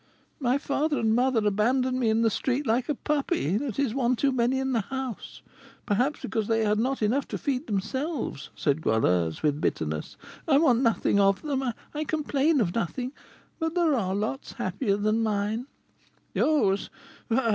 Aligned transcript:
"My 0.39 0.57
father 0.57 0.97
and 0.97 1.13
mother 1.15 1.45
abandoned 1.45 1.99
me 1.99 2.09
in 2.09 2.23
the 2.23 2.31
street 2.31 2.65
like 2.65 2.89
a 2.89 2.95
puppy 2.95 3.55
that 3.57 3.77
is 3.77 3.93
one 3.93 4.15
too 4.15 4.31
many 4.31 4.57
in 4.57 4.71
the 4.71 4.81
house; 4.81 5.43
perhaps 5.85 6.23
they 6.23 6.65
had 6.65 6.79
not 6.79 7.03
enough 7.03 7.27
to 7.27 7.37
feed 7.37 7.67
themselves," 7.67 8.49
said 8.55 8.81
Goualeuse, 8.81 9.43
with 9.43 9.61
bitterness. 9.61 10.17
"I 10.47 10.57
want 10.57 10.81
nothing 10.81 11.19
of 11.19 11.43
them, 11.43 11.63
I 11.93 12.03
complain 12.03 12.59
of 12.59 12.73
nothing, 12.73 13.11
but 13.59 13.75
there 13.75 13.93
are 13.93 14.15
lots 14.15 14.53
happier 14.53 14.97
than 14.97 15.21
mine." 15.21 15.67
"Yours! 16.33 16.89